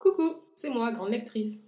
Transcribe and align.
Coucou, 0.00 0.32
c'est 0.54 0.70
moi, 0.70 0.92
grande 0.92 1.10
lectrice. 1.10 1.60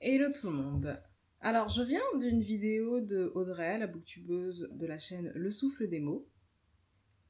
Hello 0.00 0.28
tout 0.32 0.50
le 0.50 0.56
monde. 0.58 1.02
Alors, 1.40 1.68
je 1.68 1.82
viens 1.82 2.00
d'une 2.20 2.40
vidéo 2.40 3.00
de 3.00 3.32
Audrey, 3.34 3.80
la 3.80 3.88
booktubeuse 3.88 4.68
de 4.70 4.86
la 4.86 4.96
chaîne 4.96 5.32
Le 5.34 5.50
Souffle 5.50 5.88
des 5.88 5.98
mots. 5.98 6.28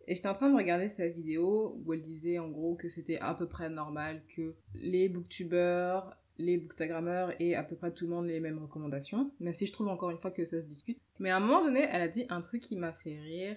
Et 0.06 0.14
j'étais 0.14 0.28
en 0.28 0.34
train 0.34 0.50
de 0.50 0.56
regarder 0.56 0.88
sa 0.88 1.08
vidéo 1.08 1.80
où 1.82 1.94
elle 1.94 2.02
disait 2.02 2.38
en 2.38 2.50
gros 2.50 2.74
que 2.74 2.90
c'était 2.90 3.18
à 3.20 3.32
peu 3.34 3.48
près 3.48 3.70
normal 3.70 4.22
que 4.28 4.54
les 4.74 5.08
booktubeurs, 5.08 6.14
les 6.36 6.58
bookstagrammeurs 6.58 7.32
et 7.40 7.56
à 7.56 7.62
peu 7.62 7.74
près 7.74 7.94
tout 7.94 8.06
le 8.06 8.14
monde 8.14 8.26
les 8.26 8.40
mêmes 8.40 8.58
recommandations. 8.58 9.32
Même 9.40 9.54
si 9.54 9.66
je 9.66 9.72
trouve 9.72 9.88
encore 9.88 10.10
une 10.10 10.18
fois 10.18 10.30
que 10.30 10.44
ça 10.44 10.60
se 10.60 10.66
discute. 10.66 11.00
Mais 11.18 11.30
à 11.30 11.38
un 11.38 11.40
moment 11.40 11.64
donné, 11.64 11.88
elle 11.90 12.02
a 12.02 12.08
dit 12.08 12.26
un 12.28 12.42
truc 12.42 12.60
qui 12.60 12.76
m'a 12.76 12.92
fait 12.92 13.18
rire. 13.18 13.56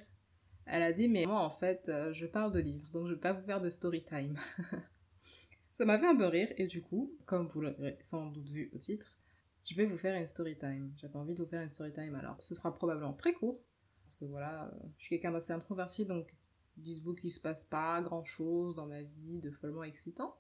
Elle 0.66 0.84
a 0.84 0.92
dit, 0.92 1.08
mais 1.08 1.26
moi 1.26 1.40
en 1.40 1.50
fait, 1.50 1.90
euh, 1.90 2.14
je 2.14 2.26
parle 2.26 2.52
de 2.52 2.60
livres, 2.60 2.92
donc 2.92 3.08
je 3.08 3.14
vais 3.14 3.20
pas 3.20 3.34
vous 3.34 3.46
faire 3.46 3.62
de 3.62 3.70
story 3.70 4.04
time. 4.04 4.36
ça 5.74 5.86
m'a 5.86 5.98
fait 6.00 6.08
un 6.08 6.16
peu 6.16 6.28
rire 6.28 6.52
et 6.58 6.68
du 6.68 6.82
coup, 6.82 7.14
comme 7.26 7.48
vous 7.48 7.62
l'aurez 7.62 7.98
sans 8.02 8.28
doute 8.28 8.50
vu 8.50 8.70
au 8.74 8.78
titre, 8.78 9.18
je 9.66 9.76
vais 9.76 9.86
vous 9.86 9.98
faire 9.98 10.16
une 10.16 10.26
story 10.26 10.58
time. 10.58 10.94
J'avais 10.98 11.16
envie 11.16 11.36
de 11.36 11.44
vous 11.44 11.50
faire 11.50 11.62
une 11.62 11.70
story 11.70 11.92
time 11.92 12.16
alors. 12.16 12.36
Ce 12.40 12.56
sera 12.56 12.74
probablement 12.74 13.14
très 13.14 13.34
court, 13.34 13.64
parce 14.04 14.18
que 14.18 14.26
voilà, 14.26 14.66
euh, 14.66 14.88
je 14.98 15.06
suis 15.06 15.16
quelqu'un 15.16 15.32
d'assez 15.32 15.54
introverti, 15.54 16.06
donc 16.06 16.36
dites-vous 16.78 17.16
qu'il 17.16 17.32
se 17.32 17.42
passe 17.42 17.66
pas 17.66 18.02
grand 18.02 18.24
chose 18.24 18.76
dans 18.76 18.88
ma 18.88 19.02
vie 19.02 19.40
de 19.40 19.52
follement 19.52 19.84
excitant. 19.84 20.36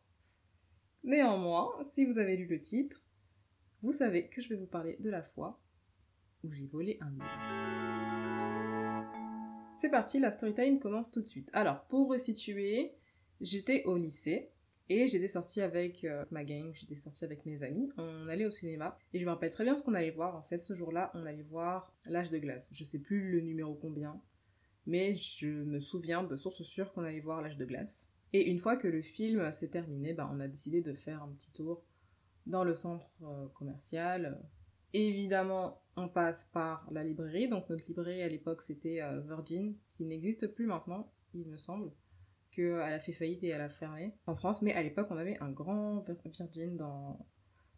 Néanmoins, 1.03 1.71
si 1.81 2.05
vous 2.05 2.19
avez 2.19 2.37
lu 2.37 2.45
le 2.45 2.59
titre, 2.59 2.97
vous 3.81 3.91
savez 3.91 4.27
que 4.27 4.41
je 4.41 4.49
vais 4.49 4.55
vous 4.55 4.67
parler 4.67 4.97
de 4.99 5.09
la 5.09 5.23
fois 5.23 5.59
où 6.43 6.51
j'ai 6.51 6.67
volé 6.67 6.97
un 7.01 7.09
livre. 7.09 8.30
C'est 9.81 9.89
parti, 9.89 10.19
la 10.19 10.31
story 10.31 10.53
time 10.53 10.77
commence 10.77 11.09
tout 11.09 11.21
de 11.21 11.25
suite. 11.25 11.49
Alors, 11.53 11.81
pour 11.85 12.11
resituer, 12.11 12.93
j'étais 13.39 13.83
au 13.85 13.97
lycée 13.97 14.51
et 14.89 15.07
j'étais 15.07 15.27
sortie 15.27 15.59
avec 15.59 16.03
euh, 16.03 16.23
ma 16.29 16.43
gang, 16.43 16.69
j'étais 16.75 16.93
sortie 16.93 17.25
avec 17.25 17.47
mes 17.47 17.63
amis, 17.63 17.89
on 17.97 18.27
allait 18.27 18.45
au 18.45 18.51
cinéma 18.51 18.95
et 19.11 19.17
je 19.17 19.25
me 19.25 19.31
rappelle 19.31 19.49
très 19.49 19.63
bien 19.63 19.75
ce 19.75 19.83
qu'on 19.83 19.95
allait 19.95 20.11
voir. 20.11 20.35
En 20.35 20.43
fait, 20.43 20.59
ce 20.59 20.75
jour-là, 20.75 21.11
on 21.15 21.25
allait 21.25 21.41
voir 21.41 21.95
L'âge 22.05 22.29
de 22.29 22.37
glace. 22.37 22.69
Je 22.71 22.83
sais 22.83 22.99
plus 22.99 23.31
le 23.31 23.41
numéro 23.41 23.73
combien, 23.73 24.21
mais 24.85 25.15
je 25.15 25.47
me 25.47 25.79
souviens 25.79 26.21
de 26.21 26.35
source 26.35 26.61
sûre 26.61 26.93
qu'on 26.93 27.03
allait 27.03 27.19
voir 27.19 27.41
L'âge 27.41 27.57
de 27.57 27.65
glace. 27.65 28.13
Et 28.33 28.51
une 28.51 28.59
fois 28.59 28.75
que 28.75 28.87
le 28.87 29.01
film 29.01 29.51
s'est 29.51 29.69
terminé, 29.69 30.13
bah, 30.13 30.29
on 30.31 30.39
a 30.41 30.47
décidé 30.47 30.81
de 30.81 30.93
faire 30.93 31.23
un 31.23 31.29
petit 31.29 31.53
tour 31.53 31.83
dans 32.45 32.63
le 32.63 32.75
centre 32.75 33.09
euh, 33.23 33.47
commercial. 33.55 34.47
Évidemment, 34.93 35.80
on 35.95 36.07
passe 36.09 36.45
par 36.45 36.87
la 36.91 37.03
librairie. 37.03 37.49
Donc 37.49 37.69
notre 37.69 37.85
librairie 37.87 38.23
à 38.23 38.29
l'époque 38.29 38.61
c'était 38.61 39.01
euh, 39.01 39.19
Virgin, 39.21 39.75
qui 39.87 40.05
n'existe 40.05 40.53
plus 40.55 40.65
maintenant, 40.65 41.11
il 41.33 41.47
me 41.47 41.57
semble, 41.57 41.91
qu'elle 42.51 42.81
a 42.81 42.99
fait 42.99 43.13
faillite 43.13 43.43
et 43.43 43.49
elle 43.49 43.61
a 43.61 43.69
fermé 43.69 44.13
en 44.27 44.35
France. 44.35 44.61
Mais 44.61 44.73
à 44.73 44.83
l'époque, 44.83 45.07
on 45.09 45.17
avait 45.17 45.37
un 45.39 45.51
grand 45.51 46.03
Virgin 46.25 46.77
dans, 46.77 47.25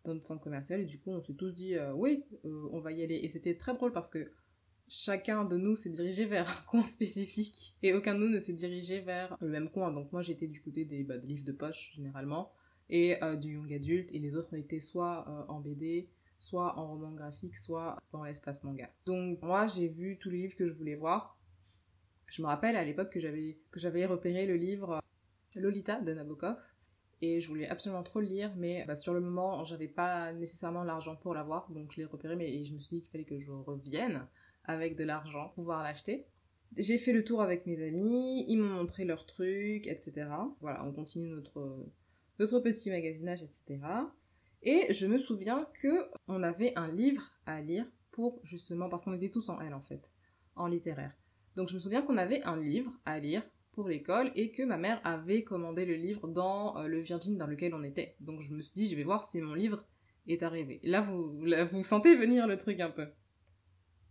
dans 0.04 0.14
notre 0.14 0.26
centre 0.26 0.44
commercial 0.44 0.82
et 0.82 0.86
du 0.86 1.00
coup, 1.00 1.12
on 1.12 1.22
s'est 1.22 1.36
tous 1.36 1.54
dit 1.54 1.76
euh, 1.76 1.94
oui, 1.94 2.24
on 2.44 2.80
va 2.80 2.92
y 2.92 3.04
aller. 3.04 3.16
Et 3.16 3.28
c'était 3.28 3.56
très 3.56 3.74
drôle 3.74 3.94
parce 3.94 4.10
que 4.10 4.32
chacun 4.90 5.46
de 5.46 5.58
nous 5.58 5.76
s'est 5.76 5.92
dirigé 5.92 6.26
vers 6.26 6.48
un 6.48 6.62
coin 6.70 6.84
spécifique 6.84 7.76
et 7.82 7.94
aucun 7.94 8.14
de 8.14 8.20
nous 8.20 8.30
ne 8.30 8.40
s'est 8.40 8.54
dirigé 8.54 9.00
vers 9.02 9.38
le 9.42 9.50
même 9.50 9.70
coin. 9.70 9.92
Donc 9.92 10.12
moi 10.12 10.22
j'étais 10.22 10.48
du 10.48 10.62
côté 10.62 10.86
des, 10.86 11.04
bah, 11.04 11.18
livres 11.18 11.46
de 11.46 11.52
poche 11.52 11.94
généralement 11.96 12.52
et 12.90 13.22
euh, 13.24 13.36
du 13.36 13.54
young 13.54 13.72
adulte 13.74 14.14
et 14.14 14.20
les 14.20 14.36
autres 14.36 14.54
étaient 14.56 14.80
soit 14.80 15.26
euh, 15.28 15.52
en 15.52 15.62
BD, 15.62 16.10
soit 16.44 16.78
en 16.78 16.88
roman 16.88 17.12
graphique, 17.14 17.56
soit 17.56 17.98
dans 18.12 18.24
l'espace 18.24 18.64
manga. 18.66 18.90
Donc 19.06 19.42
moi 19.42 19.66
j'ai 19.68 19.88
vu 19.88 20.18
tous 20.18 20.30
les 20.30 20.40
livres 20.40 20.56
que 20.56 20.68
je 20.68 20.74
voulais 20.74 20.96
voir. 20.96 21.38
Je 22.26 22.42
me 22.42 22.48
rappelle 22.48 22.76
à 22.76 22.84
l'époque 22.84 23.12
que 23.12 23.20
j'avais 23.20 23.58
que 23.72 23.80
j'avais 23.80 24.06
repéré 24.06 24.46
le 24.46 24.56
livre 24.56 25.02
Lolita 25.56 26.02
de 26.02 26.14
Nabokov 26.14 26.58
et 27.22 27.40
je 27.40 27.48
voulais 27.48 27.70
absolument 27.70 28.04
trop 28.04 28.20
le 28.20 28.28
lire 28.28 28.54
mais 28.58 28.84
bah, 28.86 28.96
sur 28.96 29.14
le 29.14 29.22
moment 29.22 29.64
j'avais 29.64 29.88
pas 29.88 30.34
nécessairement 30.34 30.84
l'argent 30.84 31.16
pour 31.16 31.34
l'avoir 31.34 31.72
donc 31.72 31.92
je 31.92 31.98
l'ai 31.98 32.06
repéré 32.06 32.36
mais 32.36 32.64
je 32.64 32.74
me 32.74 32.80
suis 32.80 32.90
dit 32.90 33.02
qu'il 33.02 33.12
fallait 33.12 33.24
que 33.24 33.40
je 33.40 33.52
revienne 33.52 34.28
avec 34.66 34.98
de 34.98 35.04
l'argent 35.04 35.46
pour 35.46 35.64
pouvoir 35.64 35.84
l'acheter. 35.84 36.26
J'ai 36.76 36.98
fait 36.98 37.14
le 37.14 37.24
tour 37.24 37.42
avec 37.42 37.68
mes 37.68 37.88
amis, 37.88 38.46
ils 38.50 38.58
m'ont 38.58 38.74
montré 38.74 39.06
leurs 39.06 39.28
trucs, 39.28 39.88
etc. 39.88 40.28
Voilà, 40.60 40.84
on 40.84 40.92
continue 40.92 41.30
notre, 41.30 41.86
notre 42.40 42.60
petit 42.60 42.90
magasinage, 42.90 43.44
etc. 43.44 43.80
Et 44.64 44.92
je 44.94 45.08
me 45.08 45.18
souviens 45.18 45.68
que 45.82 46.10
on 46.28 46.42
avait 46.44 46.74
un 46.76 46.92
livre 46.92 47.24
à 47.46 47.62
lire 47.62 47.86
pour 48.12 48.40
justement, 48.44 48.90
parce 48.90 49.04
qu'on 49.04 49.14
était 49.14 49.30
tous 49.30 49.50
en 49.50 49.60
L 49.62 49.74
en 49.74 49.82
fait, 49.82 50.14
en 50.56 50.68
littéraire. 50.68 51.16
Donc 51.56 51.70
je 51.70 51.76
me 51.76 51.80
souviens 51.80 52.02
qu'on 52.02 52.18
avait 52.18 52.42
un 52.44 52.58
livre 52.58 52.92
à 53.06 53.20
lire 53.20 53.44
pour 53.74 53.88
l'école 53.88 54.32
et 54.36 54.52
que 54.52 54.64
ma 54.64 54.78
mère 54.78 55.02
avait 55.04 55.44
commandé 55.44 55.86
le 55.86 55.96
livre 55.96 56.28
dans 56.28 56.78
euh, 56.78 56.88
le 56.88 57.02
Virgin 57.02 57.38
dans 57.38 57.48
lequel 57.48 57.74
on 57.74 57.84
était. 57.84 58.16
Donc 58.20 58.40
je 58.42 58.54
me 58.54 58.62
suis 58.62 58.74
dit, 58.74 58.90
je 58.90 58.96
vais 58.96 59.04
voir 59.04 59.24
si 59.24 59.42
mon 59.42 59.56
livre 59.56 59.84
est 60.28 60.44
arrivé. 60.44 60.80
Là, 60.84 61.02
vous, 61.02 61.84
sentez 61.84 62.16
venir 62.16 62.48
le 62.48 62.58
truc 62.58 62.80
un 62.80 62.90
peu. 62.90 63.08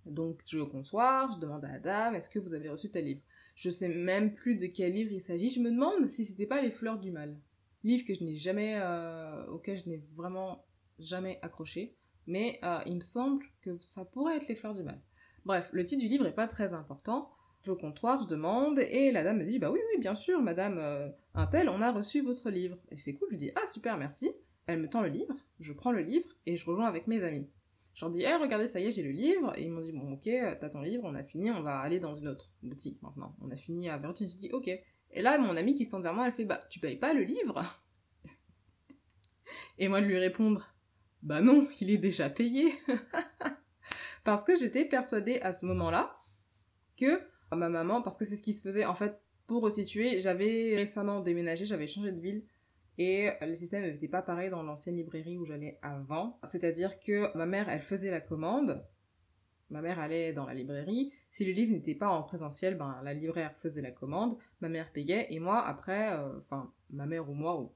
Donc, 0.05 0.41
je 0.47 0.59
vais 0.59 0.65
au 0.65 0.69
je 0.71 1.39
demande 1.39 1.65
à 1.65 1.73
la 1.73 1.79
dame, 1.79 2.15
est-ce 2.15 2.29
que 2.29 2.41
vous 2.41 2.55
avez 2.55 2.69
reçu 2.69 2.91
tel 2.91 3.05
livre? 3.05 3.23
Je 3.55 3.71
sais 3.71 3.89
même 3.89 4.35
plus 4.35 4.57
de 4.57 4.67
quel 4.67 4.93
livre 4.93 5.13
il 5.13 5.21
s'agit. 5.21 5.49
Je 5.49 5.61
me 5.61 5.71
demande 5.71 6.09
si 6.09 6.25
c'était 6.25 6.47
pas 6.47 6.61
Les 6.61 6.71
Fleurs 6.71 6.99
du 6.99 7.13
Mal. 7.13 7.37
Livre 7.85 8.05
que 8.07 8.15
je 8.15 8.25
n'ai 8.25 8.37
jamais, 8.37 8.79
euh, 8.81 9.47
auquel 9.49 9.79
je 9.79 9.89
n'ai 9.89 10.03
vraiment 10.17 10.65
jamais 10.99 11.39
accroché. 11.43 11.97
Mais 12.27 12.59
euh, 12.63 12.79
il 12.87 12.97
me 12.97 13.01
semble 13.01 13.45
que 13.63 13.77
ça 13.81 14.05
pourrait 14.05 14.37
être 14.37 14.49
Les 14.49 14.55
Fleurs 14.55 14.75
du 14.75 14.83
Mal. 14.83 15.01
Bref, 15.45 15.71
le 15.73 15.85
titre 15.85 16.03
du 16.03 16.09
livre 16.09 16.27
est 16.27 16.35
pas 16.35 16.47
très 16.47 16.75
important. 16.75 17.31
Je 17.63 17.71
vais 17.71 17.77
au 17.77 17.79
comptoir, 17.79 18.23
je 18.23 18.27
demande, 18.27 18.79
et 18.79 19.13
la 19.13 19.23
dame 19.23 19.39
me 19.39 19.45
dit, 19.45 19.59
bah 19.59 19.71
oui, 19.71 19.79
oui, 19.93 20.01
bien 20.01 20.15
sûr, 20.15 20.41
madame 20.41 20.79
euh, 20.79 21.09
un 21.35 21.47
tel, 21.47 21.69
on 21.69 21.81
a 21.81 21.93
reçu 21.93 22.23
votre 22.23 22.51
livre. 22.51 22.77
Et 22.91 22.97
c'est 22.97 23.15
cool, 23.15 23.29
je 23.31 23.37
dis, 23.37 23.51
ah 23.55 23.67
super, 23.67 23.97
merci. 23.99 24.31
Elle 24.67 24.81
me 24.81 24.89
tend 24.89 25.01
le 25.03 25.09
livre, 25.09 25.35
je 25.61 25.73
prends 25.73 25.93
le 25.93 26.03
livre, 26.03 26.29
et 26.47 26.57
je 26.57 26.67
rejoins 26.67 26.87
avec 26.87 27.07
mes 27.07 27.23
amis. 27.23 27.49
Je 27.95 28.05
leur 28.05 28.11
dis, 28.11 28.23
hey, 28.23 28.35
regardez, 28.35 28.67
ça 28.67 28.81
y 28.81 28.87
est, 28.87 28.91
j'ai 28.91 29.03
le 29.03 29.11
livre. 29.11 29.53
Et 29.59 29.65
ils 29.65 29.71
m'ont 29.71 29.81
dit, 29.81 29.93
bon, 29.93 30.13
ok, 30.13 30.29
t'as 30.61 30.69
ton 30.71 30.81
livre, 30.81 31.03
on 31.05 31.15
a 31.15 31.23
fini, 31.23 31.51
on 31.51 31.63
va 31.63 31.79
aller 31.81 32.01
dans 32.01 32.15
une 32.15 32.29
autre 32.29 32.53
boutique 32.63 33.03
maintenant. 33.03 33.37
On 33.41 33.51
a 33.51 33.57
fini 33.57 33.91
à 33.91 33.99
Virgin. 33.99 34.29
Je 34.29 34.37
dis, 34.37 34.51
ok. 34.53 34.71
Et 35.13 35.23
là, 35.23 35.39
mon 35.39 35.57
ami 35.57 35.75
qui 35.75 35.85
se 35.85 35.91
tend 35.91 36.01
vers 36.01 36.15
moi, 36.15 36.27
elle 36.27 36.33
fait, 36.33 36.45
bah, 36.45 36.61
tu 36.71 36.81
payes 36.81 36.97
pas 36.97 37.13
le 37.13 37.23
livre 37.23 37.63
Et 39.79 39.89
moi 39.89 40.01
de 40.01 40.07
lui 40.07 40.19
répondre, 40.19 40.75
bah 41.23 41.41
non, 41.41 41.67
il 41.81 41.91
est 41.91 41.99
déjà 41.99 42.31
payé. 42.31 42.73
parce 44.25 44.45
que 44.45 44.57
j'étais 44.57 44.85
persuadée 44.85 45.41
à 45.41 45.53
ce 45.53 45.67
moment-là 45.67 46.17
que 46.97 47.21
ma 47.55 47.69
maman, 47.69 48.03
parce 48.03 48.19
que 48.19 48.25
c'est 48.25 48.37
ce 48.37 48.43
qui 48.43 48.55
se 48.55 48.63
faisait, 48.63 48.85
en 48.85 48.95
fait, 48.95 49.21
pour 49.47 49.63
resituer, 49.63 50.21
j'avais 50.21 50.77
récemment 50.77 51.21
déménagé, 51.21 51.65
j'avais 51.65 51.87
changé 51.87 52.13
de 52.13 52.21
ville 52.21 52.45
et 52.99 53.31
le 53.41 53.55
système 53.55 53.85
n'était 53.85 54.09
pas 54.09 54.23
pareil 54.23 54.51
dans 54.51 54.63
l'ancienne 54.63 54.97
librairie 54.97 55.39
où 55.39 55.45
j'allais 55.45 55.79
avant. 55.83 56.39
C'est-à-dire 56.45 57.01
que 57.01 57.37
ma 57.37 57.47
mère, 57.47 57.69
elle 57.69 57.81
faisait 57.81 58.11
la 58.11 58.21
commande. 58.21 58.87
Ma 59.73 59.81
mère 59.81 59.99
allait 59.99 60.35
dans 60.35 60.45
la 60.45 60.53
librairie. 60.53 61.13
Si 61.31 61.47
le 61.47 61.53
livre 61.53 61.73
n'était 61.73 61.95
pas 61.95 62.11
en 62.11 62.23
présentiel, 62.23 62.77
ben, 62.77 63.01
la 63.03 63.15
libraire 63.15 63.57
faisait 63.57 63.81
la 63.81 63.91
commande. 63.91 64.37
Ma 64.61 64.69
mère 64.69 64.93
payait. 64.93 65.27
Et 65.31 65.41
moi, 65.41 65.65
après, 65.65 66.13
euh, 66.13 66.37
enfin, 66.37 66.71
ma 66.91 67.07
mère 67.07 67.31
ou 67.31 67.33
moi, 67.33 67.73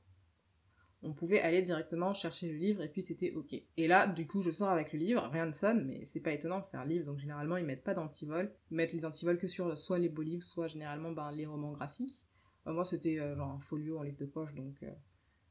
on 1.03 1.15
pouvait 1.15 1.41
aller 1.41 1.63
directement 1.63 2.13
chercher 2.13 2.49
le 2.53 2.59
livre 2.59 2.83
et 2.83 2.89
puis 2.91 3.01
c'était 3.01 3.33
ok. 3.33 3.55
Et 3.79 3.89
là, 3.89 4.07
du 4.07 4.27
coup, 4.27 4.43
je 4.43 4.51
sors 4.51 4.69
avec 4.69 4.93
le 4.93 4.99
livre, 4.99 5.27
rien 5.33 5.47
ne 5.47 5.53
sonne, 5.53 5.87
mais 5.87 6.05
c'est 6.05 6.23
pas 6.23 6.33
étonnant, 6.33 6.63
c'est 6.63 6.77
un 6.77 6.85
livre, 6.85 7.07
donc 7.07 7.19
généralement 7.19 7.57
ils 7.57 7.65
mettent 7.65 7.85
pas 7.85 7.95
d'antivol. 7.95 8.53
Ils 8.71 8.77
mettent 8.77 8.93
les 8.93 9.07
antivols 9.07 9.39
que 9.39 9.47
sur 9.47 9.77
soit 9.79 9.99
les 9.99 10.11
beaux 10.11 10.23
livres, 10.23 10.43
soit 10.43 10.67
généralement 10.67 11.13
ben, 11.13 11.33
les 11.33 11.47
romans 11.47 11.73
graphiques. 11.73 12.27
Euh, 12.67 12.75
moi, 12.75 12.85
c'était 12.85 13.19
euh, 13.21 13.41
un 13.41 13.59
folio 13.61 13.99
en 13.99 14.03
livre 14.03 14.19
de 14.19 14.27
poche, 14.27 14.55
donc 14.55 14.85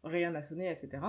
rien 0.04 0.30
n'a 0.30 0.44
sonné, 0.44 0.70
etc. 0.70 1.00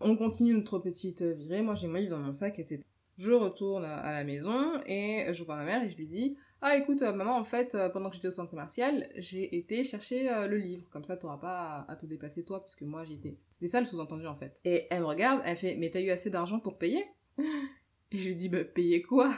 On 0.00 0.14
continue 0.16 0.52
notre 0.52 0.78
petite 0.78 1.22
virée, 1.22 1.62
moi 1.62 1.74
j'ai 1.74 1.88
mon 1.88 1.94
livre 1.94 2.10
dans 2.10 2.22
mon 2.22 2.34
sac, 2.34 2.58
etc. 2.58 2.82
Je 3.18 3.32
retourne 3.32 3.84
à 3.84 4.12
la 4.12 4.24
maison 4.24 4.80
et 4.86 5.26
je 5.32 5.44
vois 5.44 5.56
ma 5.56 5.64
mère 5.64 5.82
et 5.82 5.90
je 5.90 5.96
lui 5.96 6.06
dis 6.06 6.36
ah 6.60 6.76
écoute 6.76 7.02
maman 7.02 7.36
en 7.36 7.44
fait 7.44 7.76
pendant 7.92 8.10
que 8.10 8.14
j'étais 8.14 8.28
au 8.28 8.32
centre 8.32 8.50
commercial 8.50 9.08
j'ai 9.16 9.56
été 9.56 9.82
chercher 9.82 10.28
le 10.48 10.56
livre. 10.56 10.88
Comme 10.90 11.02
ça 11.02 11.16
t'auras 11.16 11.38
pas 11.38 11.84
à, 11.88 11.96
te 11.96 12.06
dépasser 12.06 12.44
toi 12.44 12.64
puisque 12.64 12.82
moi 12.82 13.04
j'y 13.04 13.14
étais 13.14 13.34
c'était 13.36 13.66
ça 13.68 13.80
le 13.80 13.86
sous-entendu 13.86 14.26
en 14.28 14.36
fait. 14.36 14.60
Et 14.64 14.86
elle 14.90 15.00
me 15.00 15.06
regarde 15.06 15.42
elle 15.44 15.56
fait 15.56 15.76
mais 15.76 15.90
t'as 15.90 16.00
eu 16.00 16.10
assez 16.10 16.30
d'argent 16.30 16.60
pour 16.60 16.78
payer? 16.78 17.04
Et 18.10 18.16
je 18.16 18.28
lui 18.28 18.36
dis 18.36 18.48
bah 18.48 18.64
payer 18.64 19.02
quoi? 19.02 19.34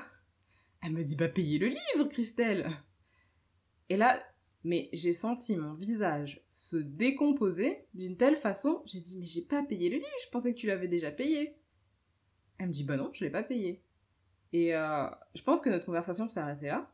Elle 0.84 0.92
me 0.92 1.02
dit 1.02 1.16
bah 1.16 1.28
payer 1.28 1.58
le 1.58 1.68
livre 1.68 2.08
Christelle! 2.08 2.70
Et 3.88 3.96
là 3.96 4.22
mais 4.62 4.90
j'ai 4.92 5.12
senti 5.12 5.56
mon 5.56 5.74
visage 5.74 6.44
se 6.50 6.76
décomposer 6.76 7.86
d'une 7.94 8.16
telle 8.16 8.36
façon, 8.36 8.82
j'ai 8.84 9.00
dit 9.00 9.18
mais 9.18 9.26
j'ai 9.26 9.42
pas 9.42 9.62
payé 9.62 9.88
le 9.88 9.96
livre, 9.96 10.08
je 10.24 10.30
pensais 10.30 10.52
que 10.52 10.58
tu 10.58 10.66
l'avais 10.66 10.88
déjà 10.88 11.10
payé. 11.10 11.56
Elle 12.60 12.66
me 12.66 12.72
dit 12.72 12.84
bah 12.84 12.96
non, 12.96 13.10
je 13.14 13.24
l'ai 13.24 13.30
pas 13.30 13.42
payé. 13.42 13.82
Et 14.52 14.76
euh, 14.76 15.08
je 15.34 15.42
pense 15.42 15.62
que 15.62 15.70
notre 15.70 15.86
conversation 15.86 16.28
s'est 16.28 16.40
arrêtée 16.40 16.66
là. 16.66 16.86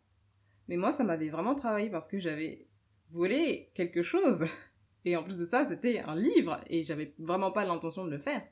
Mais 0.69 0.77
moi 0.77 0.93
ça 0.93 1.03
m'avait 1.03 1.29
vraiment 1.29 1.57
travaillé 1.57 1.91
parce 1.91 2.09
que 2.09 2.21
j'avais 2.21 2.67
volé 3.11 3.71
quelque 3.75 4.03
chose. 4.03 4.45
Et 5.05 5.17
en 5.17 5.25
plus 5.25 5.39
de 5.39 5.45
ça, 5.45 5.65
c'était 5.65 6.01
un 6.01 6.17
livre 6.17 6.61
et 6.69 6.85
j'avais 6.85 7.15
vraiment 7.19 7.51
pas 7.51 7.65
l'intention 7.65 8.05
de 8.05 8.11
le 8.11 8.21
faire. 8.21 8.43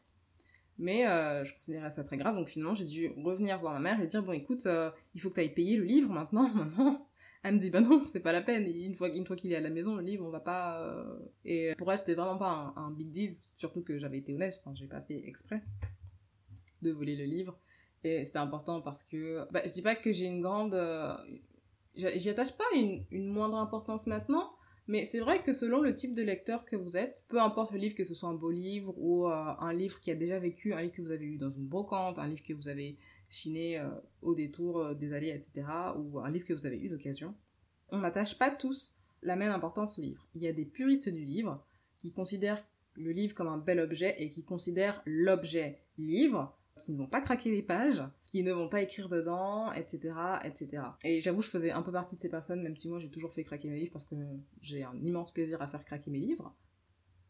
Mais 0.78 1.06
euh, 1.06 1.44
je 1.44 1.54
considérais 1.54 1.90
ça 1.90 2.02
très 2.02 2.16
grave, 2.16 2.34
donc 2.34 2.48
finalement 2.48 2.74
j'ai 2.74 2.84
dû 2.84 3.08
revenir 3.24 3.60
voir 3.60 3.74
ma 3.74 3.78
mère 3.80 4.00
et 4.00 4.06
dire 4.06 4.24
bon 4.24 4.32
écoute, 4.32 4.66
euh, 4.66 4.90
il 5.14 5.20
faut 5.20 5.30
que 5.30 5.34
tu 5.34 5.40
ailles 5.40 5.54
payer 5.54 5.76
le 5.76 5.84
livre 5.84 6.12
maintenant, 6.12 6.48
maman 6.54 7.08
Elle 7.44 7.54
me 7.54 7.60
dit 7.60 7.70
bah 7.70 7.80
non, 7.80 8.02
c'est 8.02 8.22
pas 8.22 8.32
la 8.32 8.42
peine. 8.42 8.66
une 8.66 8.96
fois, 8.96 9.08
une 9.08 9.24
fois 9.24 9.36
qu'il 9.36 9.52
est 9.52 9.56
à 9.56 9.60
la 9.60 9.70
maison, 9.70 9.94
le 9.94 10.02
livre, 10.02 10.26
on 10.26 10.30
va 10.30 10.40
pas. 10.40 11.06
Et 11.44 11.74
pour 11.78 11.92
elle, 11.92 11.98
c'était 11.98 12.14
vraiment 12.14 12.38
pas 12.38 12.72
un, 12.74 12.90
big 12.90 13.10
deal, 13.10 13.36
surtout 13.56 13.82
que 13.82 14.00
j'avais 14.00 14.18
été 14.18 14.34
honnête, 14.34 14.52
enfin, 14.60 14.74
j'ai 14.74 14.88
pas 14.88 15.00
fait 15.00 15.22
exprès 15.28 15.62
de 16.84 16.92
voler 16.92 17.16
le 17.16 17.24
livre. 17.24 17.58
Et 18.04 18.24
c'était 18.24 18.38
important 18.38 18.80
parce 18.80 19.02
que. 19.02 19.50
Bah, 19.50 19.62
je 19.64 19.72
dis 19.72 19.82
pas 19.82 19.94
que 19.94 20.12
j'ai 20.12 20.26
une 20.26 20.42
grande. 20.42 20.74
Euh, 20.74 21.16
j'y 21.94 22.28
attache 22.30 22.56
pas 22.56 22.64
une, 22.74 23.26
moindre 23.26 23.56
importance 23.56 24.06
maintenant, 24.06 24.52
mais 24.86 25.04
c'est 25.04 25.20
vrai 25.20 25.42
que 25.42 25.52
selon 25.52 25.80
le 25.80 25.94
type 25.94 26.14
de 26.14 26.22
lecteur 26.22 26.64
que 26.64 26.76
vous 26.76 26.96
êtes, 26.96 27.24
peu 27.28 27.40
importe 27.40 27.72
le 27.72 27.78
livre, 27.78 27.94
que 27.94 28.04
ce 28.04 28.14
soit 28.14 28.28
un 28.28 28.34
beau 28.34 28.50
livre 28.50 28.94
ou 28.98 29.26
euh, 29.26 29.54
un 29.58 29.72
livre 29.72 30.00
qui 30.00 30.10
a 30.10 30.14
déjà 30.14 30.38
vécu, 30.38 30.74
un 30.74 30.82
livre 30.82 30.94
que 30.94 31.02
vous 31.02 31.12
avez 31.12 31.24
lu 31.24 31.38
dans 31.38 31.50
une 31.50 31.66
brocante, 31.66 32.18
un 32.18 32.28
livre 32.28 32.42
que 32.42 32.52
vous 32.52 32.68
avez 32.68 32.98
chiné 33.28 33.78
euh, 33.78 33.88
au 34.22 34.34
détour 34.34 34.94
des 34.94 35.12
allées, 35.14 35.30
etc., 35.30 35.64
ou 35.96 36.20
un 36.20 36.30
livre 36.30 36.44
que 36.44 36.52
vous 36.52 36.66
avez 36.66 36.78
eu 36.78 36.88
d'occasion, 36.88 37.34
on 37.90 37.98
n'attache 37.98 38.38
pas 38.38 38.50
tous 38.50 38.96
la 39.22 39.36
même 39.36 39.52
importance 39.52 39.98
au 39.98 40.02
livre. 40.02 40.26
Il 40.34 40.42
y 40.42 40.48
a 40.48 40.52
des 40.52 40.66
puristes 40.66 41.08
du 41.08 41.24
livre 41.24 41.64
qui 41.98 42.12
considèrent 42.12 42.62
le 42.94 43.10
livre 43.12 43.34
comme 43.34 43.48
un 43.48 43.58
bel 43.58 43.80
objet 43.80 44.14
et 44.18 44.28
qui 44.28 44.44
considèrent 44.44 45.02
l'objet 45.06 45.80
livre 45.98 46.56
qui 46.76 46.92
ne 46.92 46.98
vont 46.98 47.06
pas 47.06 47.20
craquer 47.20 47.50
les 47.50 47.62
pages, 47.62 48.02
qui 48.22 48.42
ne 48.42 48.52
vont 48.52 48.68
pas 48.68 48.82
écrire 48.82 49.08
dedans, 49.08 49.72
etc., 49.72 50.12
etc. 50.44 50.82
Et 51.04 51.20
j'avoue, 51.20 51.42
je 51.42 51.48
faisais 51.48 51.70
un 51.70 51.82
peu 51.82 51.92
partie 51.92 52.16
de 52.16 52.20
ces 52.20 52.30
personnes, 52.30 52.62
même 52.62 52.76
si 52.76 52.88
moi 52.88 52.98
j'ai 52.98 53.10
toujours 53.10 53.32
fait 53.32 53.44
craquer 53.44 53.68
mes 53.68 53.78
livres 53.78 53.92
parce 53.92 54.06
que 54.06 54.16
j'ai 54.60 54.82
un 54.82 54.96
immense 55.02 55.32
plaisir 55.32 55.62
à 55.62 55.66
faire 55.66 55.84
craquer 55.84 56.10
mes 56.10 56.18
livres. 56.18 56.54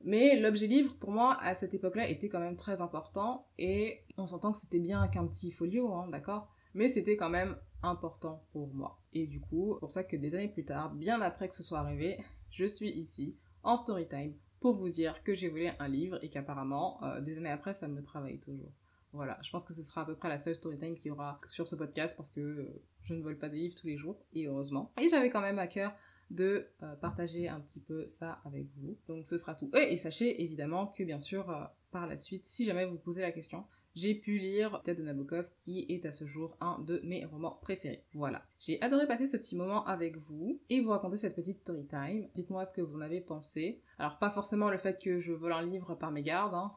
Mais 0.04 0.38
l'objet 0.38 0.66
livre, 0.66 0.96
pour 0.98 1.10
moi, 1.10 1.36
à 1.40 1.54
cette 1.54 1.72
époque-là, 1.72 2.08
était 2.08 2.28
quand 2.28 2.40
même 2.40 2.56
très 2.56 2.82
important, 2.82 3.46
et 3.58 4.00
on 4.18 4.26
s'entend 4.26 4.52
que 4.52 4.58
c'était 4.58 4.78
bien 4.78 5.08
qu'un 5.08 5.26
petit 5.26 5.50
folio, 5.50 5.94
hein, 5.94 6.08
d'accord? 6.10 6.52
Mais 6.74 6.90
c'était 6.90 7.16
quand 7.16 7.30
même 7.30 7.56
important 7.82 8.44
pour 8.52 8.68
moi. 8.74 9.00
Et 9.14 9.26
du 9.26 9.40
coup, 9.40 9.74
c'est 9.74 9.80
pour 9.80 9.92
ça 9.92 10.04
que 10.04 10.16
des 10.16 10.34
années 10.34 10.48
plus 10.48 10.64
tard, 10.64 10.94
bien 10.94 11.22
après 11.22 11.48
que 11.48 11.54
ce 11.54 11.62
soit 11.62 11.78
arrivé, 11.78 12.18
je 12.50 12.66
suis 12.66 12.90
ici, 12.90 13.38
en 13.62 13.78
story 13.78 14.06
time, 14.06 14.34
pour 14.60 14.76
vous 14.76 14.88
dire 14.88 15.22
que 15.22 15.34
j'ai 15.34 15.48
volé 15.48 15.72
un 15.78 15.88
livre 15.88 16.18
et 16.22 16.28
qu'apparemment, 16.28 17.02
euh, 17.02 17.20
des 17.20 17.38
années 17.38 17.50
après, 17.50 17.72
ça 17.72 17.88
me 17.88 18.02
travaille 18.02 18.40
toujours. 18.40 18.72
Voilà, 19.14 19.38
je 19.42 19.50
pense 19.50 19.64
que 19.64 19.72
ce 19.72 19.82
sera 19.82 20.02
à 20.02 20.04
peu 20.04 20.16
près 20.16 20.28
la 20.28 20.38
seule 20.38 20.56
story 20.56 20.76
time 20.76 20.96
qu'il 20.96 21.06
y 21.06 21.10
aura 21.12 21.38
sur 21.46 21.68
ce 21.68 21.76
podcast 21.76 22.16
parce 22.16 22.30
que 22.30 22.40
euh, 22.40 22.82
je 23.04 23.14
ne 23.14 23.22
vole 23.22 23.38
pas 23.38 23.48
des 23.48 23.58
livres 23.58 23.76
tous 23.80 23.86
les 23.86 23.96
jours, 23.96 24.18
et 24.32 24.48
heureusement. 24.48 24.92
Et 25.00 25.08
j'avais 25.08 25.30
quand 25.30 25.40
même 25.40 25.60
à 25.60 25.68
cœur 25.68 25.94
de 26.30 26.66
euh, 26.82 26.96
partager 26.96 27.48
un 27.48 27.60
petit 27.60 27.80
peu 27.80 28.06
ça 28.08 28.40
avec 28.44 28.66
vous. 28.76 28.98
Donc 29.06 29.24
ce 29.24 29.38
sera 29.38 29.54
tout. 29.54 29.70
Et, 29.76 29.96
sachez 29.96 30.42
évidemment 30.42 30.88
que 30.88 31.04
bien 31.04 31.20
sûr, 31.20 31.48
euh, 31.48 31.64
par 31.92 32.08
la 32.08 32.16
suite, 32.16 32.42
si 32.42 32.64
jamais 32.64 32.86
vous 32.86 32.98
posez 32.98 33.22
la 33.22 33.30
question, 33.30 33.64
j'ai 33.94 34.16
pu 34.16 34.38
lire 34.38 34.82
Tête 34.82 34.98
de 34.98 35.04
Nabokov 35.04 35.48
qui 35.60 35.86
est 35.88 36.04
à 36.06 36.10
ce 36.10 36.26
jour 36.26 36.56
un 36.60 36.80
de 36.80 37.00
mes 37.04 37.24
romans 37.24 37.60
préférés. 37.62 38.04
Voilà. 38.14 38.44
J'ai 38.58 38.82
adoré 38.82 39.06
passer 39.06 39.28
ce 39.28 39.36
petit 39.36 39.56
moment 39.56 39.86
avec 39.86 40.16
vous 40.16 40.60
et 40.68 40.80
vous 40.80 40.90
raconter 40.90 41.16
cette 41.16 41.36
petite 41.36 41.60
story 41.60 41.86
time. 41.86 42.28
Dites-moi 42.34 42.64
ce 42.64 42.74
que 42.74 42.80
vous 42.80 42.96
en 42.96 43.02
avez 43.02 43.20
pensé. 43.20 43.80
Alors 43.98 44.18
pas 44.18 44.30
forcément 44.30 44.68
le 44.70 44.78
fait 44.78 45.00
que 45.00 45.20
je 45.20 45.32
vole 45.32 45.52
un 45.52 45.64
livre 45.64 45.94
par 45.94 46.10
mes 46.10 46.22
gardes, 46.22 46.54
hein, 46.54 46.72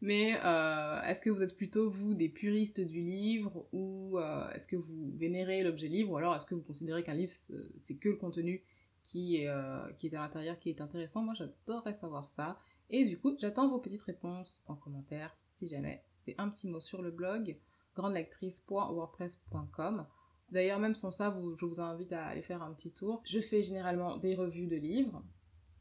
mais 0.00 0.38
euh, 0.44 1.02
est-ce 1.02 1.20
que 1.22 1.30
vous 1.30 1.42
êtes 1.42 1.56
plutôt, 1.56 1.90
vous, 1.90 2.14
des 2.14 2.28
puristes 2.28 2.80
du 2.80 3.02
livre 3.02 3.66
ou 3.72 4.16
euh, 4.18 4.48
est-ce 4.52 4.68
que 4.68 4.76
vous 4.76 5.12
vénérez 5.16 5.64
l'objet 5.64 5.88
livre 5.88 6.12
ou 6.12 6.16
alors 6.16 6.36
est-ce 6.36 6.46
que 6.46 6.54
vous 6.54 6.62
considérez 6.62 7.02
qu'un 7.02 7.14
livre, 7.14 7.32
c'est 7.76 7.96
que 7.96 8.10
le 8.10 8.16
contenu 8.16 8.60
qui 9.02 9.36
est, 9.36 9.48
euh, 9.48 9.90
qui 9.96 10.06
est 10.06 10.14
à 10.14 10.20
l'intérieur 10.20 10.60
qui 10.60 10.70
est 10.70 10.80
intéressant? 10.80 11.22
Moi, 11.22 11.34
j'adorerais 11.34 11.94
savoir 11.94 12.28
ça. 12.28 12.60
Et 12.90 13.04
du 13.04 13.18
coup, 13.18 13.36
j'attends 13.38 13.68
vos 13.68 13.80
petites 13.80 14.02
réponses 14.02 14.64
en 14.68 14.76
commentaire 14.76 15.34
si 15.54 15.66
jamais. 15.68 16.04
C'est 16.24 16.36
un 16.38 16.48
petit 16.48 16.68
mot 16.68 16.80
sur 16.80 17.02
le 17.02 17.10
blog 17.10 17.58
grandelectrice.wordpress.com. 17.96 20.06
D'ailleurs, 20.50 20.78
même 20.78 20.94
sans 20.94 21.10
ça, 21.10 21.36
je 21.56 21.66
vous 21.66 21.80
invite 21.80 22.12
à 22.12 22.26
aller 22.26 22.42
faire 22.42 22.62
un 22.62 22.72
petit 22.72 22.94
tour. 22.94 23.20
Je 23.24 23.40
fais 23.40 23.62
généralement 23.62 24.16
des 24.16 24.36
revues 24.36 24.68
de 24.68 24.76
livres, 24.76 25.24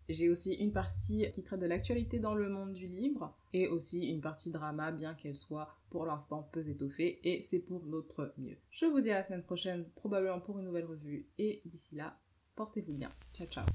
j'ai 0.10 0.30
aussi 0.30 0.56
une 0.56 0.72
partie 0.72 1.30
qui 1.32 1.44
traite 1.44 1.60
de 1.60 1.66
l'actualité 1.66 2.20
dans 2.20 2.36
le 2.36 2.50
monde 2.50 2.74
du 2.74 2.88
livre 2.88 3.36
et 3.54 3.68
aussi 3.68 4.10
une 4.10 4.22
partie 4.22 4.52
drama, 4.52 4.92
bien 4.92 5.14
qu'elle 5.14 5.36
soit 5.36 5.70
pour 5.90 6.06
l'instant 6.06 6.48
peu 6.52 6.68
étoffée 6.68 7.20
et 7.24 7.42
c'est 7.42 7.62
pour 7.62 7.86
notre 7.86 8.34
mieux. 8.38 8.58
Je 8.72 8.86
vous 8.86 9.02
dis 9.02 9.12
à 9.12 9.16
la 9.16 9.24
semaine 9.24 9.44
prochaine, 9.44 9.86
probablement 9.96 10.40
pour 10.40 10.60
une 10.60 10.66
nouvelle 10.66 10.86
revue 10.86 11.28
et 11.38 11.62
d'ici 11.66 11.96
là, 11.96 12.18
portez-vous 12.56 12.94
bien. 12.94 13.12
Ciao 13.34 13.48
ciao 13.48 13.66